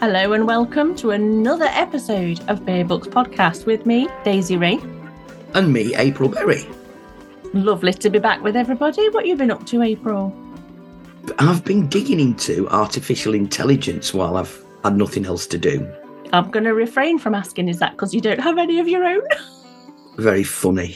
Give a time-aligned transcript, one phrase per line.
[0.00, 4.78] Hello and welcome to another episode of Bare Books Podcast with me, Daizi Rae.
[5.54, 6.68] And me, April Berry.
[7.54, 9.08] Lovely to be back with everybody.
[9.08, 10.36] What you been up to, April?
[11.38, 15.90] I've been digging into artificial intelligence while I've had nothing else to do.
[16.30, 19.02] I'm going to refrain from asking, is that because you don't have any of your
[19.02, 19.22] own?
[20.18, 20.94] Very funny.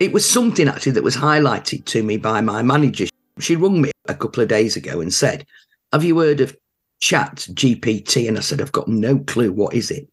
[0.00, 3.08] It was something actually that was highlighted to me by my manager.
[3.40, 5.44] She rung me a couple of days ago and said,
[5.92, 6.56] Have you heard of
[7.00, 8.28] Chat GPT?
[8.28, 9.52] And I said, I've got no clue.
[9.52, 10.08] What is it?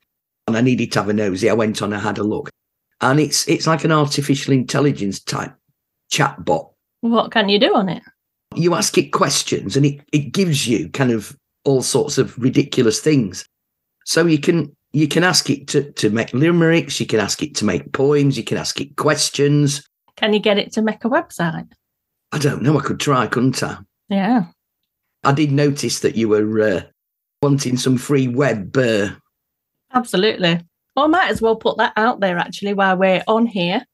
[0.48, 1.50] And I needed to have a nosy.
[1.50, 2.50] I went on and had a look.
[3.02, 5.54] And it's it's like an artificial intelligence type
[6.10, 6.72] chat bot.
[7.02, 8.04] What can you do on it?
[8.56, 11.36] You ask it questions and it, it gives you kind of
[11.66, 13.46] all sorts of ridiculous things.
[14.06, 17.54] So you can you can ask it to, to make limericks, you can ask it
[17.56, 19.86] to make poems, you can ask it questions.
[20.16, 21.70] Can you get it to make a website?
[22.32, 22.78] I don't know.
[22.78, 23.78] I could try, couldn't I?
[24.08, 24.46] Yeah.
[25.26, 26.82] I did notice that you were uh,
[27.42, 28.78] wanting some free web.
[28.78, 29.10] Uh...
[29.94, 30.62] Absolutely.
[30.96, 33.86] Well, I might as well put that out there actually while we're on here.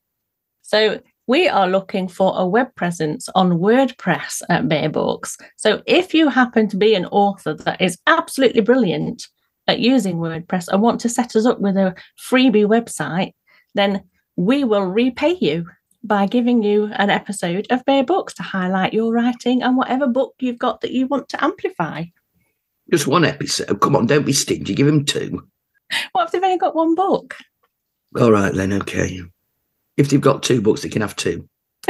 [0.61, 5.37] So we are looking for a web presence on WordPress at Bare Books.
[5.57, 9.27] So if you happen to be an author that is absolutely brilliant
[9.67, 11.95] at using WordPress and want to set us up with a
[12.29, 13.33] freebie website,
[13.73, 14.03] then
[14.35, 15.65] we will repay you
[16.03, 20.35] by giving you an episode of Bare Books to highlight your writing and whatever book
[20.39, 22.03] you've got that you want to amplify.
[22.91, 23.79] Just one episode.
[23.81, 24.73] Come on, don't be stingy.
[24.73, 25.47] Give them two.
[26.11, 27.35] What if they've only got one book?
[28.19, 29.21] All right, then, okay.
[29.97, 31.47] If they've got two books, they can have two.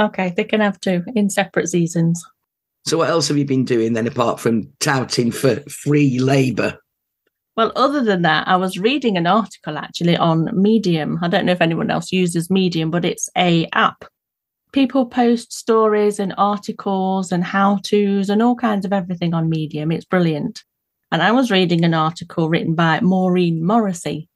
[0.00, 2.24] okay, they can have two in separate seasons.
[2.84, 6.78] So, what else have you been doing then apart from touting for free labour?
[7.56, 11.18] Well, other than that, I was reading an article actually on Medium.
[11.22, 14.04] I don't know if anyone else uses Medium, but it's a app.
[14.72, 19.92] People post stories and articles and how to's and all kinds of everything on Medium.
[19.92, 20.64] It's brilliant.
[21.12, 24.28] And I was reading an article written by Maureen Morrissey,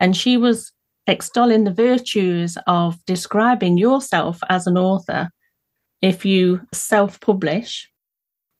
[0.00, 0.72] and she was
[1.06, 5.30] extolling the virtues of describing yourself as an author.
[6.02, 7.88] If you self publish,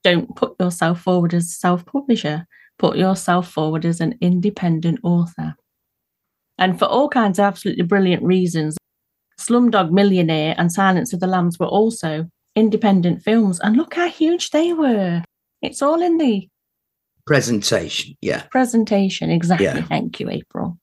[0.04, 2.46] don't put yourself forward as a self publisher
[2.80, 5.54] put yourself forward as an independent author.
[6.56, 8.78] And for all kinds of absolutely brilliant reasons,
[9.38, 12.26] Slumdog Millionaire and Silence of the Lambs were also
[12.56, 13.60] independent films.
[13.60, 15.22] And look how huge they were.
[15.60, 16.48] It's all in the
[17.26, 18.16] presentation.
[18.22, 18.44] Yeah.
[18.50, 19.30] Presentation.
[19.30, 19.66] Exactly.
[19.66, 19.82] Yeah.
[19.82, 20.78] Thank you, April.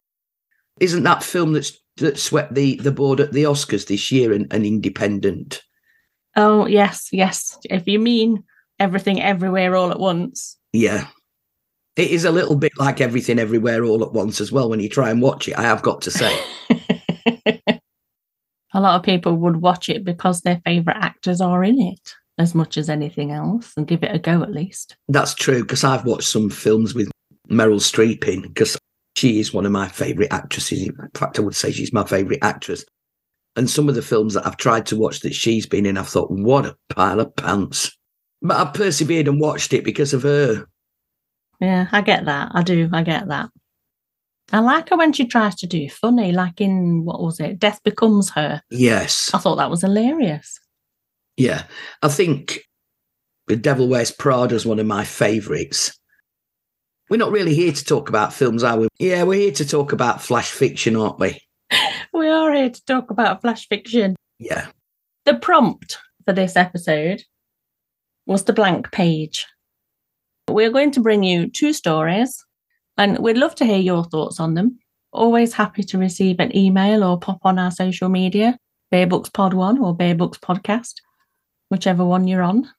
[0.80, 4.46] Isn't that film that's that swept the, the board at the Oscars this year an,
[4.52, 5.64] an independent?
[6.36, 7.58] Oh, yes, yes.
[7.64, 8.44] If you mean
[8.80, 10.58] everything everywhere all at once.
[10.74, 11.08] Yeah.
[11.98, 14.88] It is a little bit like everything everywhere all at once as well when you
[14.88, 16.40] try and watch it, I have got to say.
[18.74, 22.54] a lot of people would watch it because their favourite actors are in it as
[22.54, 24.96] much as anything else and give it a go at least.
[25.08, 27.10] That's true because I've watched some films with
[27.50, 28.78] Meryl Streep in because
[29.16, 30.84] she is one of my favourite actresses.
[30.84, 32.86] In fact, I would say she's my favourite actress.
[33.56, 36.08] And some of the films that I've tried to watch that she's been in, I've
[36.08, 37.98] thought, what a pile of pants.
[38.44, 40.68] But I've persevered and watched it because of her.
[41.60, 42.52] Yeah, I get that.
[42.54, 42.90] I do.
[42.94, 43.50] I get that.
[44.52, 47.60] I like her when she tries to do funny, like in what was it?
[47.60, 48.62] Death Becomes Her.
[48.70, 49.30] Yes.
[49.34, 50.60] I thought that was hilarious.
[51.36, 51.64] Yeah.
[52.02, 52.62] I think
[53.48, 55.98] The Devil Wears Prada is one of my favourites.
[57.10, 58.88] We're not really here to talk about films, are we?
[59.00, 61.42] Yeah, we're here to talk about flash fiction, aren't we?
[62.14, 64.16] we are here to talk about flash fiction.
[64.40, 64.68] Yeah.
[65.26, 67.24] The prompt for this episode
[68.26, 69.46] was the blank page.
[70.50, 72.44] We're going to bring you two stories
[72.98, 74.80] and we'd love to hear your thoughts on them.
[75.12, 78.58] Always happy to receive an email or pop on our social media,
[78.90, 80.96] Bare Books Pod 1 or Bare Books Podcast,
[81.70, 82.70] whichever one you're on.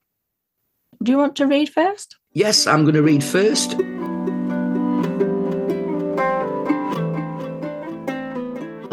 [1.02, 2.16] Do you want to read first?
[2.32, 3.72] Yes, I'm going to read first.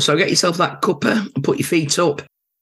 [0.02, 2.22] So get yourself that cuppa and put your feet up.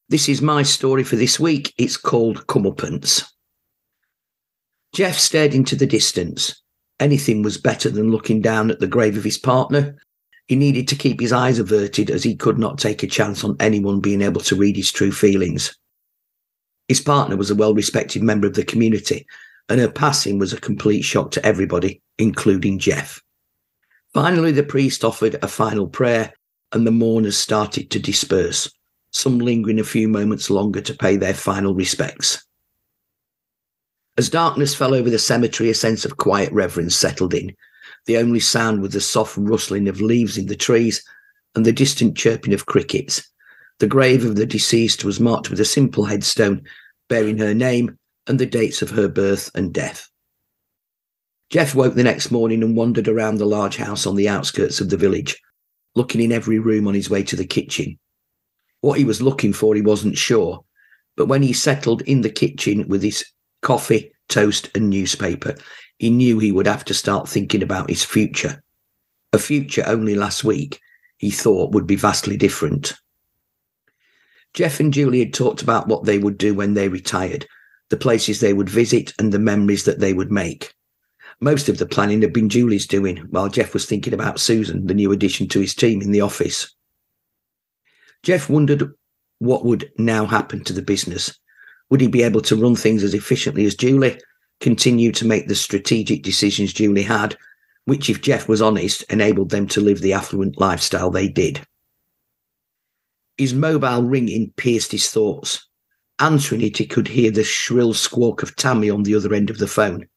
[0.09, 1.73] This is my story for this week.
[1.79, 3.32] It's called Comeuppance.
[4.93, 6.61] Jeff stared into the distance.
[6.99, 9.97] Anything was better than looking down at the grave of his partner.
[10.47, 13.57] He needed to keep his eyes averted as he could not take a chance on
[13.59, 15.75] anyone being able to read his true feelings.
[16.87, 19.25] His partner was a well respected member of the community,
[19.67, 23.19] and her passing was a complete shock to everybody, including Jeff.
[24.13, 26.33] Finally, the priest offered a final prayer,
[26.71, 28.71] and the mourners started to disperse,
[29.11, 32.45] some lingering a few moments longer to pay their final respects.
[34.15, 37.55] As darkness fell over the cemetery, a sense of quiet reverence settled in.
[38.05, 41.03] The only sound was the soft rustling of leaves in the trees
[41.55, 43.27] and the distant chirping of crickets.
[43.79, 46.63] The grave of the deceased was marked with a simple headstone
[47.09, 50.09] bearing her name and the dates of her birth and death.
[51.49, 54.89] Jeff woke the next morning and wandered around the large house on the outskirts of
[54.89, 55.39] the village,
[55.95, 57.97] looking in every room on his way to the kitchen.
[58.81, 60.63] What he was looking for, he wasn't sure,
[61.15, 63.25] but when he settled in the kitchen with his
[63.63, 65.55] coffee, toast, and newspaper,
[65.97, 68.61] he knew he would have to start thinking about his future.
[69.31, 70.79] A future only last week
[71.17, 72.93] he thought would be vastly different.
[74.53, 77.47] Jeff and Julie had talked about what they would do when they retired,
[77.89, 80.73] the places they would visit, and the memories that they would make.
[81.39, 84.93] Most of the planning had been Julie's doing, while Jeff was thinking about Susan, the
[84.93, 86.73] new addition to his team in the office.
[88.21, 88.93] Jeff wondered
[89.39, 91.37] what would now happen to the business.
[91.93, 94.19] Would he be able to run things as efficiently as Julie,
[94.59, 97.37] continue to make the strategic decisions Julie had,
[97.85, 101.61] which, if Jeff was honest, enabled them to live the affluent lifestyle they did?
[103.37, 105.67] His mobile ringing pierced his thoughts.
[106.17, 109.59] Answering it, he could hear the shrill squawk of Tammy on the other end of
[109.59, 110.07] the phone.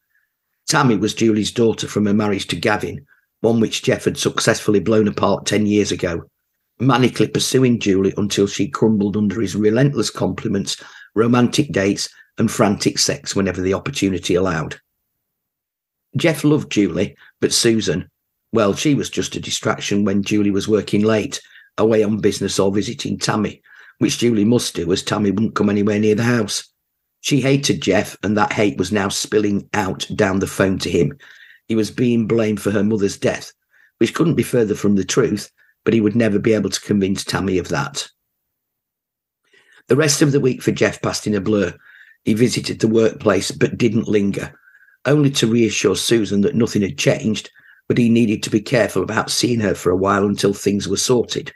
[0.67, 3.05] Tammy was Julie's daughter from her marriage to Gavin,
[3.41, 6.23] one which Jeff had successfully blown apart 10 years ago,
[6.81, 10.77] manically pursuing Julie until she crumbled under his relentless compliments,
[11.17, 14.79] romantic dates, and frantic sex whenever the opportunity allowed.
[16.15, 18.09] Jeff loved Julie, but Susan,
[18.53, 21.41] well, she was just a distraction when Julie was working late,
[21.77, 23.61] away on business or visiting Tammy,
[23.97, 26.71] which Julie must do as Tammy wouldn't come anywhere near the house.
[27.21, 31.17] She hated Jeff, and that hate was now spilling out down the phone to him.
[31.67, 33.51] He was being blamed for her mother's death,
[33.97, 35.51] which couldn't be further from the truth,
[35.83, 38.07] but he would never be able to convince Tammy of that.
[39.87, 41.73] The rest of the week for Jeff passed in a blur.
[42.25, 44.53] He visited the workplace but didn't linger,
[45.05, 47.49] only to reassure Susan that nothing had changed,
[47.87, 50.97] but he needed to be careful about seeing her for a while until things were
[50.97, 51.53] sorted.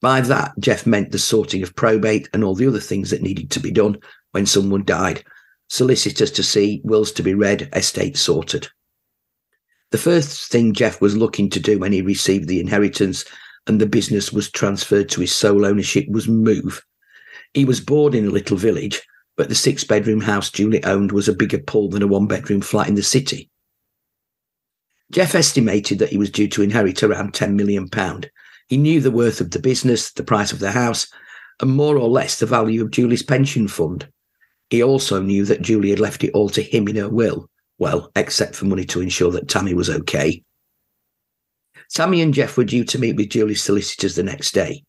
[0.00, 3.50] By that, Jeff meant the sorting of probate and all the other things that needed
[3.50, 3.98] to be done
[4.32, 5.22] when someone died,
[5.68, 8.68] solicitors to see, wills to be read, estate sorted.
[9.90, 13.24] The first thing Jeff was looking to do when he received the inheritance
[13.66, 16.82] and the business was transferred to his sole ownership was move.
[17.54, 19.00] He was born in a little village,
[19.36, 22.60] but the six bedroom house Julie owned was a bigger pull than a one bedroom
[22.60, 23.50] flat in the city.
[25.12, 27.88] Jeff estimated that he was due to inherit around £10 million,
[28.68, 31.06] he knew the worth of the business, the price of the house,
[31.60, 34.08] and more or less the value of Julie's pension fund.
[34.70, 37.48] He also knew that Julie had left it all to him in her will,
[37.78, 40.42] well, except for money to ensure that Tammy was okay.
[41.92, 44.82] Tammy and Jeff were due to meet with Julie's solicitors the next day,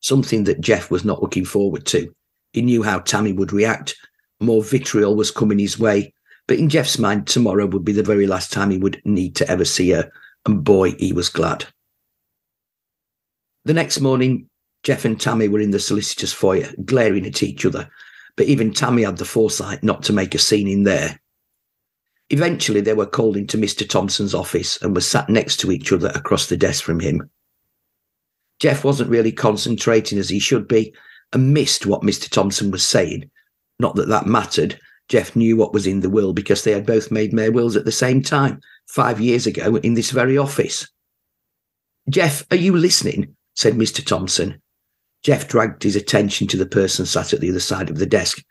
[0.00, 2.12] something that Jeff was not looking forward to.
[2.52, 3.96] He knew how Tammy would react.
[4.40, 6.12] More vitriol was coming his way,
[6.48, 9.48] but in Jeff's mind, tomorrow would be the very last time he would need to
[9.48, 10.10] ever see her,
[10.46, 11.66] and boy, he was glad.
[13.64, 14.48] The next morning,
[14.82, 17.88] Jeff and Tammy were in the solicitor's foyer, glaring at each other,
[18.36, 21.20] but even Tammy had the foresight not to make a scene in there.
[22.30, 23.86] Eventually, they were called into Mr.
[23.86, 27.28] Thompson's office and were sat next to each other across the desk from him.
[28.60, 30.94] Jeff wasn't really concentrating as he should be
[31.32, 32.28] and missed what Mr.
[32.28, 33.30] Thompson was saying.
[33.78, 34.78] Not that that mattered.
[35.08, 37.84] Jeff knew what was in the will because they had both made their wills at
[37.84, 40.88] the same time, five years ago, in this very office.
[42.08, 43.34] Jeff, are you listening?
[43.54, 44.04] said Mr.
[44.04, 44.60] Thompson.
[45.22, 48.42] Jeff dragged his attention to the person sat at the other side of the desk,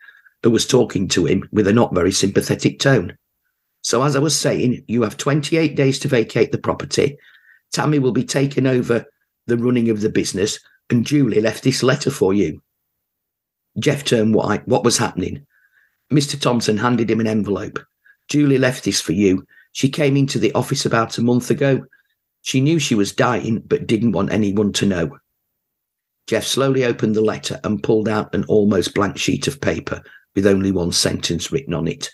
[0.42, 3.16] who was talking to him with a not very sympathetic tone.
[3.82, 7.16] So, as I was saying, you have 28 days to vacate the property.
[7.72, 9.06] Tammy will be taking over
[9.50, 12.62] the running of the business, and Julie left this letter for you.
[13.78, 14.66] Jeff turned white.
[14.66, 15.46] What was happening?
[16.10, 16.40] Mr.
[16.40, 17.78] Thompson handed him an envelope.
[18.28, 19.44] Julie left this for you.
[19.72, 21.84] She came into the office about a month ago.
[22.42, 25.18] She knew she was dying, but didn't want anyone to know.
[26.26, 30.02] Jeff slowly opened the letter and pulled out an almost blank sheet of paper
[30.34, 32.08] with only one sentence written on it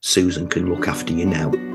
[0.00, 1.71] Susan can look after you now.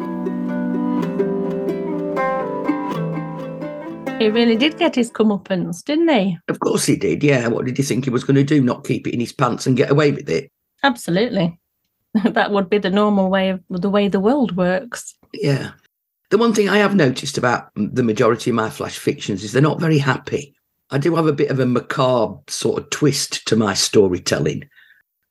[4.19, 6.39] He really did get his comeuppance, didn't he?
[6.47, 7.47] Of course he did, yeah.
[7.47, 8.61] What did he think he was going to do?
[8.61, 10.51] Not keep it in his pants and get away with it?
[10.81, 11.59] Absolutely.
[12.23, 15.13] that would be the normal way of the way the world works.
[15.33, 15.71] Yeah.
[16.31, 19.61] The one thing I have noticed about the majority of my flash fictions is they're
[19.61, 20.55] not very happy.
[20.89, 24.67] I do have a bit of a macabre sort of twist to my storytelling.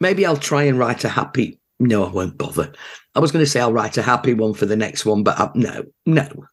[0.00, 1.58] Maybe I'll try and write a happy.
[1.80, 2.72] No, I won't bother.
[3.14, 5.40] I was going to say I'll write a happy one for the next one, but
[5.40, 6.46] I, no, no.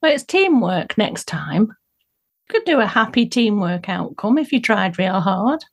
[0.00, 1.62] Well, it's teamwork next time.
[1.62, 5.64] You could do a happy teamwork outcome if you tried real hard.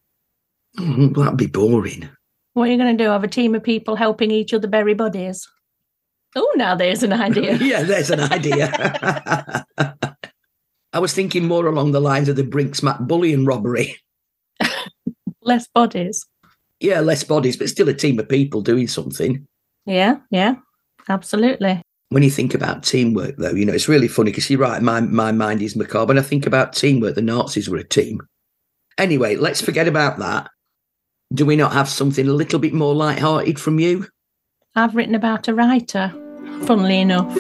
[0.77, 2.09] Mm, that'd be boring.
[2.53, 3.09] What are you going to do?
[3.09, 5.47] Have a team of people helping each other bury bodies?
[6.35, 7.55] Oh, now there's an idea.
[7.61, 9.65] yeah, there's an idea.
[10.93, 13.97] I was thinking more along the lines of the Brink's-Mat bullion robbery.
[15.41, 16.25] less bodies.
[16.79, 19.45] Yeah, less bodies, but still a team of people doing something.
[19.85, 20.55] Yeah, yeah,
[21.09, 21.81] absolutely.
[22.15, 25.01] When you think about teamwork, though, you know, it's really funny because you're right, my,
[25.01, 26.05] my mind is macabre.
[26.05, 28.21] When I think about teamwork, the Nazis were a team.
[28.97, 30.49] Anyway, let's forget about that.
[31.33, 34.07] Do we not have something a little bit more light-hearted from you?
[34.77, 36.09] I've written about a writer,
[36.61, 37.35] funnily enough.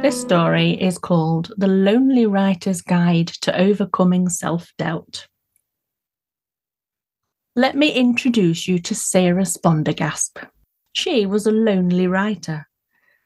[0.00, 5.26] This story is called The Lonely Writer's Guide to Overcoming Self Doubt.
[7.54, 10.42] Let me introduce you to Sarah Spondergasp.
[10.94, 12.66] She was a lonely writer.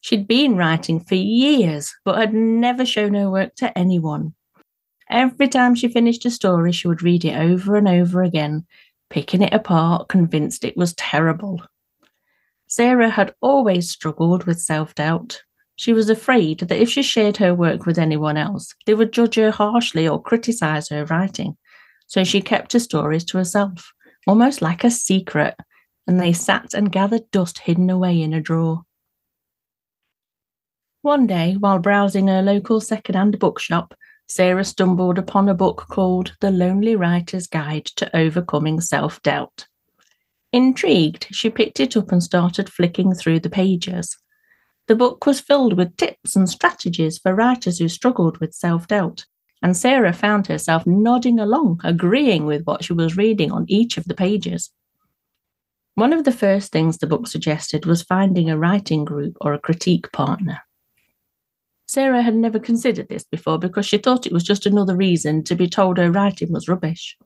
[0.00, 4.35] She'd been writing for years, but had never shown her work to anyone.
[5.09, 8.66] Every time she finished a story, she would read it over and over again,
[9.11, 11.62] picking it apart, convinced it was terrible.
[12.66, 15.40] Sarah had always struggled with self doubt.
[15.76, 19.37] She was afraid that if she shared her work with anyone else, they would judge
[19.37, 21.56] her harshly or criticize her writing.
[22.09, 23.92] So she kept her stories to herself
[24.26, 25.54] almost like a secret,
[26.06, 28.83] and they sat and gathered dust hidden away in a drawer.
[31.02, 33.95] One day, while browsing a local second-hand bookshop,
[34.28, 39.66] Sarah stumbled upon a book called The Lonely Writer's Guide to Overcoming Self Doubt.
[40.52, 44.16] Intrigued, she picked it up and started flicking through the pages.
[44.88, 49.26] The book was filled with tips and strategies for writers who struggled with self doubt,
[49.62, 54.04] and Sarah found herself nodding along, agreeing with what she was reading on each of
[54.04, 54.70] the pages.
[55.94, 59.58] One of the first things the book suggested was finding a writing group or a
[59.58, 60.60] critique partner.
[61.88, 65.54] Sarah had never considered this before because she thought it was just another reason to
[65.54, 67.16] be told her writing was rubbish.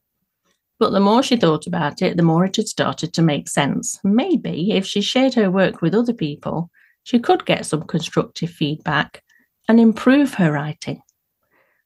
[0.78, 3.99] But the more she thought about it, the more it had started to make sense.
[4.04, 6.70] Maybe if she shared her work with other people,
[7.02, 9.22] she could get some constructive feedback
[9.68, 11.02] and improve her writing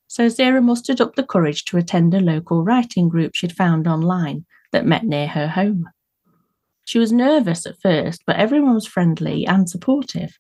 [0.06, 4.44] so Sarah mustered up the courage to attend a local writing group she'd found online
[4.72, 5.88] that met near her home.
[6.84, 10.38] She was nervous at first, but everyone was friendly and supportive.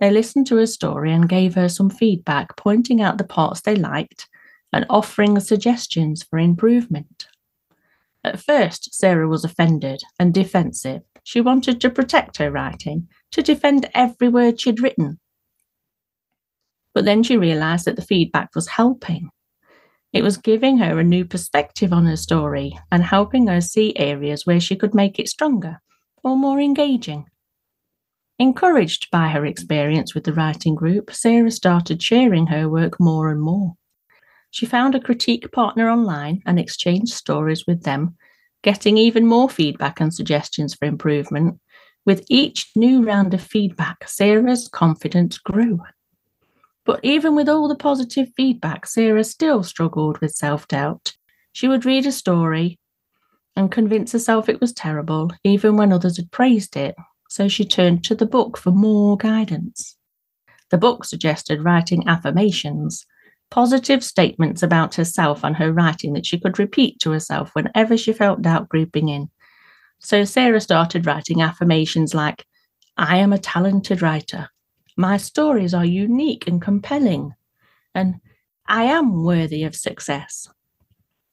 [0.00, 3.76] They listened to her story and gave her some feedback, pointing out the parts they
[3.76, 4.28] liked
[4.72, 7.28] and offering suggestions for improvement.
[8.24, 11.02] At first, Sarah was offended and defensive.
[11.22, 15.19] She wanted to protect her writing, to defend every word she'd written,
[16.94, 19.30] but then she realized that the feedback was helping.
[20.12, 24.44] It was giving her a new perspective on her story and helping her see areas
[24.44, 25.80] where she could make it stronger
[26.24, 27.26] or more engaging.
[28.38, 33.40] Encouraged by her experience with the writing group, Sarah started sharing her work more and
[33.40, 33.74] more.
[34.50, 38.16] She found a critique partner online and exchanged stories with them,
[38.62, 41.60] getting even more feedback and suggestions for improvement.
[42.04, 45.80] With each new round of feedback, Sarah's confidence grew.
[46.90, 51.12] But even with all the positive feedback, Sarah still struggled with self doubt.
[51.52, 52.80] She would read a story
[53.54, 56.96] and convince herself it was terrible, even when others had praised it.
[57.28, 59.96] So she turned to the book for more guidance.
[60.72, 63.06] The book suggested writing affirmations,
[63.52, 68.12] positive statements about herself and her writing that she could repeat to herself whenever she
[68.12, 69.30] felt doubt creeping in.
[70.00, 72.44] So Sarah started writing affirmations like,
[72.96, 74.48] I am a talented writer.
[75.00, 77.32] My stories are unique and compelling,
[77.94, 78.16] and
[78.68, 80.46] I am worthy of success.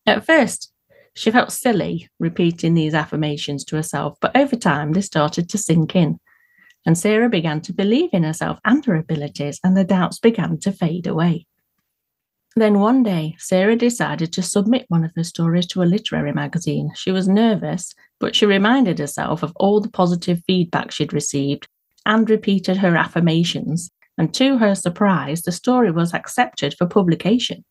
[0.06, 0.72] At first,
[1.16, 5.98] she felt silly repeating these affirmations to herself, but over time they started to sink
[5.98, 6.18] in,
[6.86, 10.72] and Sarah began to believe in herself and her abilities, and the doubts began to
[10.72, 11.46] fade away.
[12.56, 16.92] Then one day, Sarah decided to submit one of her stories to a literary magazine.
[16.96, 21.68] She was nervous, but she reminded herself of all the positive feedback she'd received
[22.08, 27.64] and repeated her affirmations, and to her surprise, the story was accepted for publication.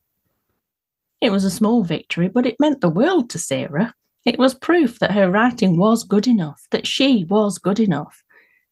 [1.20, 3.94] It was a small victory, but it meant the world to Sarah.
[4.26, 8.22] It was proof that her writing was good enough, that she was good enough.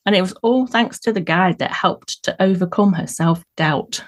[0.04, 4.04] And it was all thanks to the guide that helped to overcome her self doubt.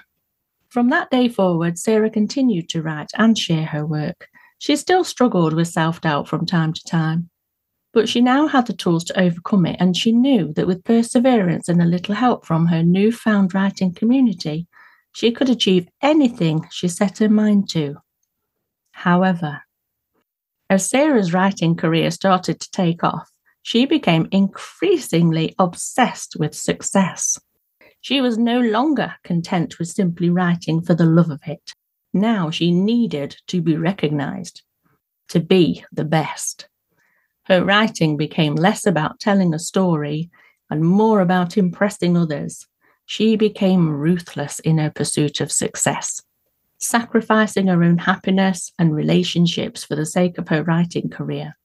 [0.69, 4.27] From that day forward, Sarah continued to write and share her work.
[4.59, 7.31] She still struggled with self doubt from time to time,
[7.93, 11.67] but she now had the tools to overcome it, and she knew that with perseverance
[11.69, 14.67] and a little help from her newfound writing community,
[15.13, 17.95] she could achieve anything she set her mind to.
[18.91, 19.63] However,
[20.69, 23.29] as Sarah's writing career started to take off,
[23.61, 27.39] she became increasingly obsessed with success.
[28.01, 31.73] She was no longer content with simply writing for the love of it.
[32.13, 34.61] Now she needed to be recognized,
[35.29, 36.67] to be the best.
[37.47, 40.29] Her writing became less about telling a story
[40.69, 42.67] and more about impressing others.
[43.05, 46.21] She became ruthless in her pursuit of success,
[46.77, 51.55] sacrificing her own happiness and relationships for the sake of her writing career.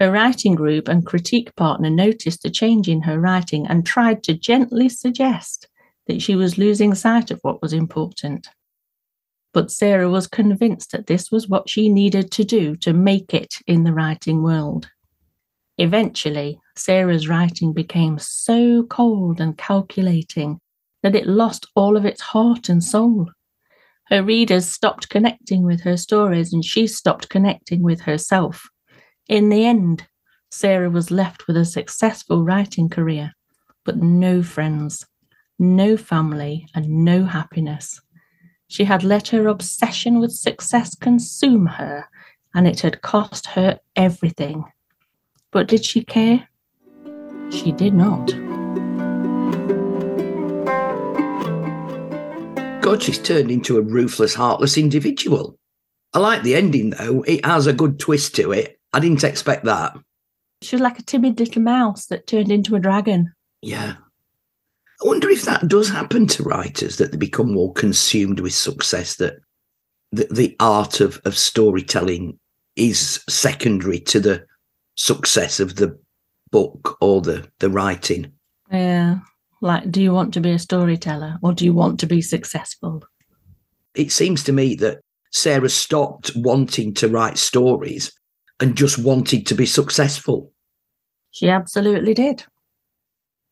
[0.00, 4.34] Her writing group and critique partner noticed a change in her writing and tried to
[4.34, 5.68] gently suggest
[6.08, 8.48] that she was losing sight of what was important.
[9.52, 13.56] But Sarah was convinced that this was what she needed to do to make it
[13.66, 14.88] in the writing world.
[15.78, 20.60] Eventually, Sarah's writing became so cold and calculating
[21.02, 23.30] that it lost all of its heart and soul.
[24.06, 28.68] Her readers stopped connecting with her stories and she stopped connecting with herself.
[29.28, 30.06] In the end,
[30.50, 33.32] Sarah was left with a successful writing career,
[33.84, 35.06] but no friends,
[35.58, 38.00] no family, and no happiness.
[38.72, 42.06] She had let her obsession with success consume her,
[42.54, 44.64] and it had cost her everything.
[45.50, 46.48] But did she care?
[47.50, 48.28] She did not.
[52.80, 55.58] God, she's turned into a ruthless, heartless individual.
[56.14, 57.20] I like the ending, though.
[57.26, 58.80] It has a good twist to it.
[58.94, 59.98] I didn't expect that.
[60.62, 63.34] She was like a timid little mouse that turned into a dragon.
[63.60, 63.96] Yeah.
[65.02, 69.16] I wonder if that does happen to writers, that they become more consumed with success,
[69.16, 69.34] that
[70.12, 72.38] the, the art of, of storytelling
[72.76, 74.46] is secondary to the
[74.94, 75.98] success of the
[76.50, 78.32] book or the, the writing.
[78.70, 79.18] Yeah.
[79.60, 83.02] Like, do you want to be a storyteller or do you want to be successful?
[83.94, 85.00] It seems to me that
[85.32, 88.12] Sarah stopped wanting to write stories
[88.60, 90.52] and just wanted to be successful.
[91.30, 92.44] She absolutely did.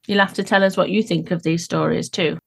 [0.07, 2.39] You'll have to tell us what you think of these stories too.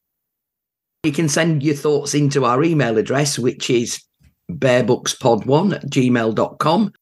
[1.04, 4.02] You can send your thoughts into our email address, which is
[4.52, 6.94] barebookspod1 at gmail.com.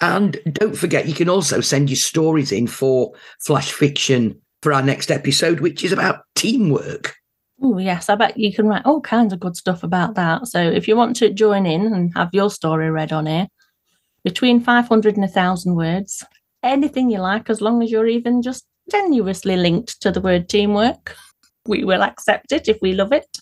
[0.00, 4.82] And don't forget, you can also send your stories in for Flash Fiction for our
[4.82, 7.16] next episode, which is about teamwork.
[7.60, 10.46] Oh, yes, I bet you can write all kinds of good stuff about that.
[10.46, 13.48] So if you want to join in and have your story read on here,
[14.22, 16.24] between 500 and 1,000 words,
[16.62, 21.16] anything you like, as long as you're even just tenuously linked to the word teamwork,
[21.66, 23.38] we will accept it if we love it.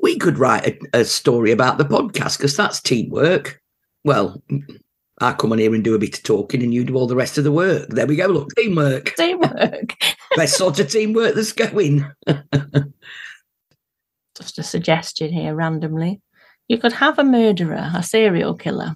[0.00, 3.60] We could write a, a story about the podcast because that's teamwork.
[4.04, 4.42] Well,
[5.20, 7.16] I come on here and do a bit of talking and you do all the
[7.16, 7.88] rest of the work.
[7.88, 8.26] There we go.
[8.26, 9.14] Look, teamwork.
[9.16, 9.96] Teamwork.
[10.36, 12.06] Best sort of teamwork that's going.
[14.36, 16.20] Just a suggestion here randomly.
[16.68, 18.94] You could have a murderer, a serial killer.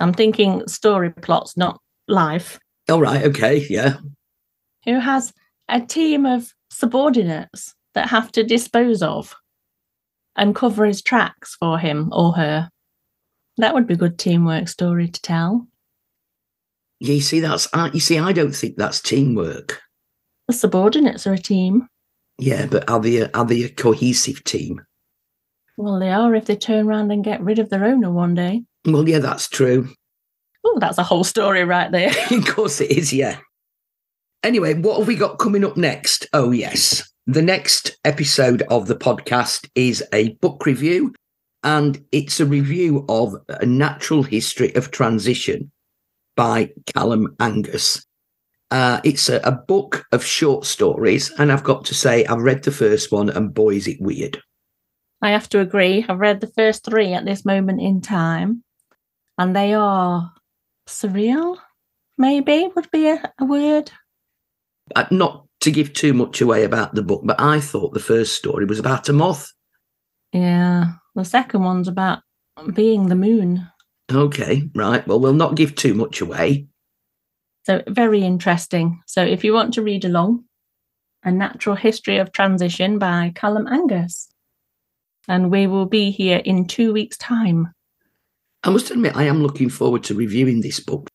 [0.00, 2.58] I'm thinking story plots, not life.
[2.90, 3.24] All right.
[3.24, 3.66] Okay.
[3.70, 3.96] Yeah.
[4.86, 5.32] Who has
[5.68, 9.34] a team of subordinates that have to dispose of
[10.36, 12.70] and cover his tracks for him or her.
[13.56, 15.66] That would be a good teamwork story to tell.
[17.00, 19.80] Yeah, you see, that's you see, I don't think that's teamwork.
[20.46, 21.88] The subordinates are a team.
[22.38, 24.82] Yeah, but are they a, are they a cohesive team?
[25.78, 28.62] Well, they are if they turn around and get rid of their owner one day.
[28.86, 29.88] Well, yeah, that's true.
[30.64, 32.12] Oh, that's a whole story right there.
[32.30, 33.38] of course it is, yeah.
[34.42, 36.26] Anyway, what have we got coming up next?
[36.32, 37.10] Oh, yes.
[37.26, 41.12] The next episode of the podcast is a book review,
[41.64, 45.72] and it's a review of A Natural History of Transition
[46.36, 48.06] by Callum Angus.
[48.70, 52.62] Uh, it's a, a book of short stories, and I've got to say, I've read
[52.62, 54.40] the first one, and boy, is it weird.
[55.22, 56.04] I have to agree.
[56.08, 58.62] I've read the first three at this moment in time,
[59.38, 60.32] and they are
[60.86, 61.56] surreal,
[62.18, 63.90] maybe would be a, a word.
[64.94, 68.34] Uh, not to give too much away about the book, but I thought the first
[68.34, 69.52] story was about a moth.
[70.32, 70.92] Yeah.
[71.14, 72.20] The second one's about
[72.74, 73.66] being the moon.
[74.12, 75.06] Okay, right.
[75.06, 76.68] Well, we'll not give too much away.
[77.64, 79.02] So, very interesting.
[79.06, 80.44] So, if you want to read along,
[81.24, 84.28] A Natural History of Transition by Callum Angus.
[85.26, 87.72] And we will be here in two weeks' time.
[88.62, 91.08] I must admit, I am looking forward to reviewing this book.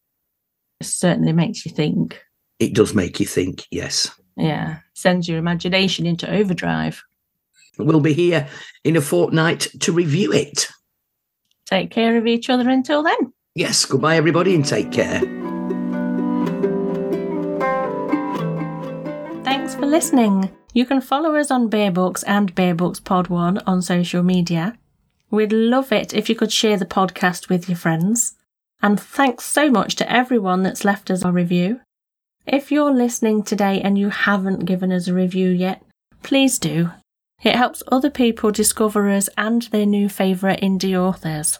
[0.81, 2.21] It certainly makes you think.
[2.62, 4.12] It does make you think, yes.
[4.38, 7.04] Yeah, sends your imagination into overdrive.
[7.80, 8.47] We'll be here
[8.84, 10.67] in a fortnight to review it.
[11.65, 13.34] Take care of each other until then.
[13.56, 15.21] Yes, goodbye, everybody, and take care.
[19.43, 20.56] Thanks for listening.
[20.71, 24.78] You can follow us on Bare Books and Bare Books Pod One on social media.
[25.32, 28.36] We'd love it if you could share the podcast with your friends.
[28.84, 31.80] And thanks so much to everyone that's left us a review.
[32.47, 35.84] If you're listening today and you haven't given us a review yet,
[36.23, 36.89] please do.
[37.43, 41.60] It helps other people discover us and their new favourite indie authors.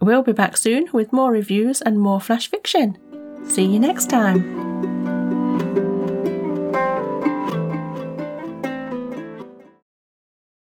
[0.00, 2.98] We'll be back soon with more reviews and more flash fiction.
[3.48, 5.13] See you next time.